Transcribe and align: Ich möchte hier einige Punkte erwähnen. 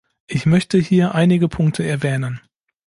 Ich 0.25 0.47
möchte 0.47 0.79
hier 0.79 1.13
einige 1.13 1.47
Punkte 1.47 1.85
erwähnen. 1.85 2.41